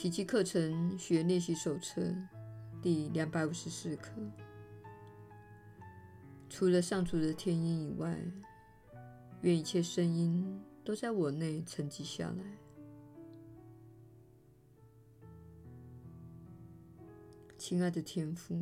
[0.00, 2.00] 奇迹课程学练习手册
[2.80, 4.10] 第两百五十四课。
[6.48, 8.18] 除了上主的天音以外，
[9.42, 12.44] 愿一切声音都在我内沉积下来。
[17.58, 18.58] 亲爱的天父，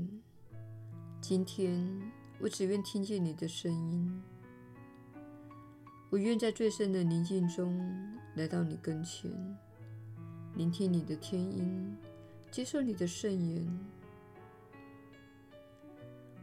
[1.20, 1.89] 今天
[2.41, 4.20] 我只愿听见你的声音。
[6.11, 7.79] 我愿在最深的宁静中
[8.35, 9.31] 来到你跟前，
[10.58, 11.96] 聆听你的天音，
[12.50, 13.64] 接受你的圣言。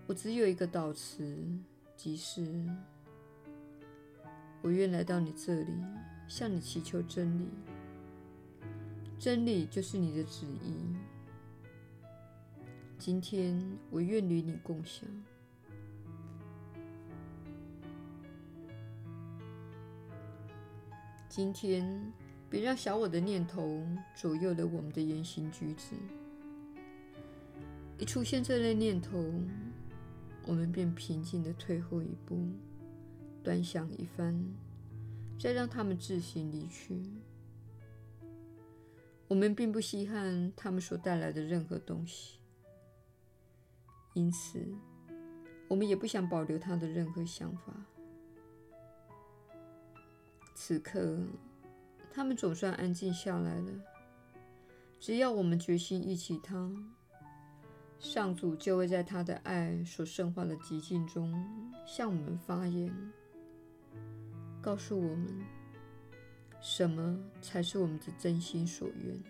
[0.08, 1.46] 我只有一个祷词，
[1.98, 2.66] 即是：
[4.62, 5.74] 我愿来到你这里，
[6.30, 7.50] 向你祈求真理。
[9.20, 10.96] 真理就是你的旨意。
[12.98, 15.06] 今天我愿与你共享。
[21.28, 22.14] 今天
[22.50, 25.96] 别让小我的念头左右了我们的言行举止。
[27.98, 29.24] 一出现这类念头，
[30.46, 32.46] 我们便平静地退后一步，
[33.42, 34.38] 端详一番，
[35.40, 37.02] 再让他们自行离去。
[39.28, 42.38] 我们并不稀罕他们所带来的任何东西，
[44.14, 44.64] 因此，
[45.68, 47.74] 我们也不想保留他的任何想法。
[50.54, 51.20] 此刻，
[52.16, 53.72] 他们总算安静下来了。
[55.02, 56.72] 只要我们决心忆起他。
[58.00, 61.34] 上主就会在他的爱所圣化的寂静中
[61.86, 62.94] 向我们发言，
[64.62, 65.28] 告诉我们
[66.62, 69.22] 什么才是我们的真心所愿。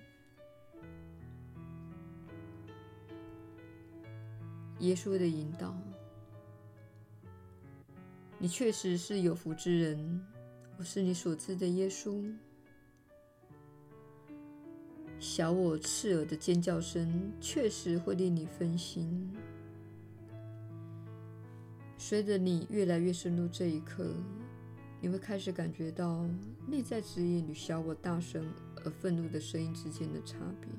[4.79, 5.75] 耶稣的引导，
[8.37, 10.25] 你确实是有福之人，
[10.77, 12.31] 我是你所知的耶稣。
[15.19, 19.31] 小我刺耳的尖叫声确实会令你分心。
[21.97, 24.13] 随着你越来越深入这一刻，
[25.01, 26.27] 你会开始感觉到
[26.67, 28.45] 内在指引与小我大声
[28.83, 30.69] 而愤怒的声音之间的差别。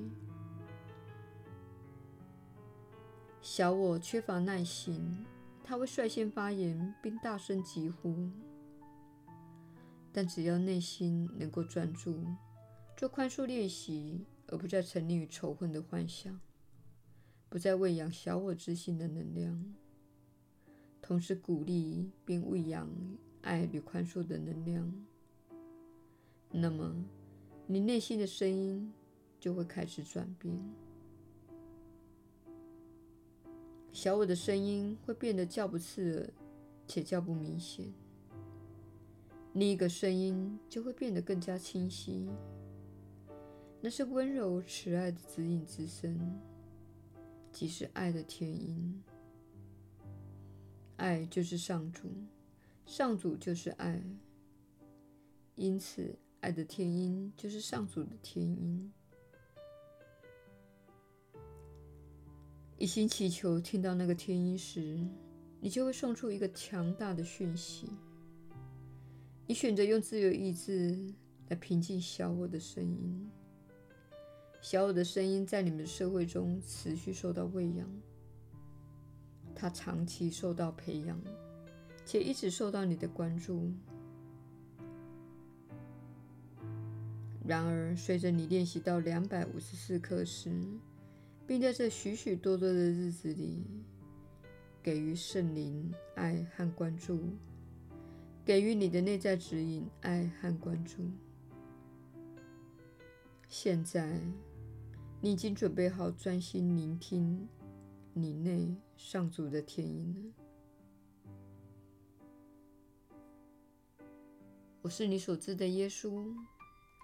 [3.41, 5.25] 小我缺乏耐心，
[5.63, 8.29] 它会率先发言并大声疾呼。
[10.13, 12.23] 但只要内心能够专注，
[12.95, 14.25] 做宽恕练习。
[14.47, 16.39] 而不再沉溺于仇恨的幻想，
[17.49, 19.75] 不再喂养小我之心的能量，
[21.01, 22.89] 同时鼓励并喂养
[23.41, 25.05] 爱与宽恕的能量，
[26.51, 26.95] 那么
[27.65, 28.93] 你内心的声音
[29.39, 30.57] 就会开始转变。
[33.91, 36.29] 小我的声音会变得较不刺耳，
[36.87, 37.91] 且较不明显，
[39.53, 42.29] 另一个声音就会变得更加清晰。
[43.87, 46.19] 那是温柔慈爱的指引之声，
[47.53, 49.01] 即是爱的天音。
[50.97, 52.09] 爱就是上主，
[52.85, 54.03] 上主就是爱，
[55.55, 58.91] 因此爱的天音就是上主的天音。
[62.77, 64.99] 一心祈求听到那个天音时，
[65.61, 67.87] 你就会送出一个强大的讯息。
[69.45, 71.13] 你选择用自由意志
[71.47, 73.31] 来平静小我的声音。
[74.59, 77.87] 小我的声音在你们的社会中持续受到喂养，
[79.55, 81.19] 它长期受到培养，
[82.05, 83.71] 且一直受到你的关注。
[87.45, 90.51] 然而，随着你练习到两百五十四课时，
[91.47, 93.63] 并在这许许多多的日子里，
[94.83, 97.17] 给予圣灵爱和关注，
[98.43, 101.09] 给予你的内在指引爱和关注。
[103.49, 104.19] 现在，
[105.21, 107.47] 你已经准备好专心聆听
[108.13, 110.33] 你内上主的天音
[113.99, 114.05] 了。
[114.81, 116.31] 我是你所知的耶稣。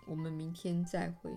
[0.05, 1.31] 我们明天再会。